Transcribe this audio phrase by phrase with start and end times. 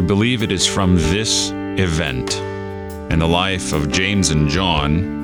[0.00, 2.34] believe it is from this event
[3.12, 5.14] in the life of James and John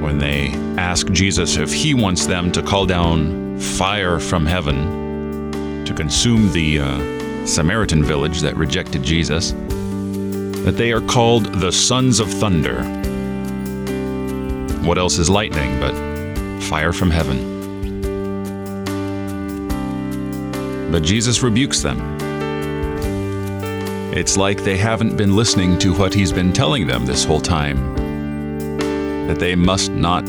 [0.00, 0.48] when they
[0.80, 6.78] ask Jesus if he wants them to call down fire from heaven to consume the
[6.80, 9.52] uh, Samaritan village that rejected Jesus,
[10.64, 12.82] that they are called the sons of thunder.
[14.86, 15.94] What else is lightning but
[16.62, 17.58] fire from heaven?
[20.90, 22.19] But Jesus rebukes them.
[24.12, 27.94] It's like they haven't been listening to what he's been telling them this whole time
[29.28, 30.26] that they must not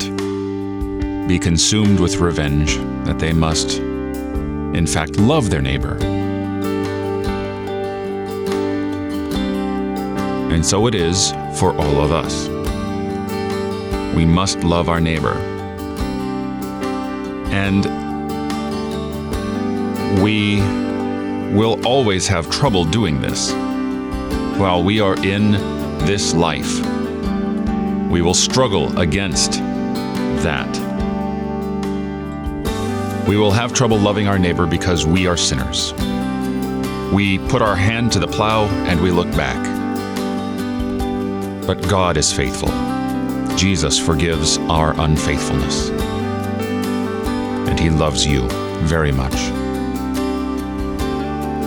[1.28, 5.98] be consumed with revenge, that they must, in fact, love their neighbor.
[10.54, 12.48] And so it is for all of us.
[14.16, 15.34] We must love our neighbor.
[17.50, 17.86] And
[20.22, 20.62] we
[21.58, 23.52] will always have trouble doing this
[24.62, 25.54] while we are in
[26.06, 26.80] this life.
[28.12, 29.54] We will struggle against
[30.44, 30.70] that.
[33.28, 35.94] We will have trouble loving our neighbor because we are sinners.
[37.12, 39.58] We put our hand to the plow and we look back.
[41.66, 42.70] But God is faithful.
[43.58, 45.90] Jesus forgives our unfaithfulness.
[47.68, 48.48] And He loves you
[48.84, 49.61] very much.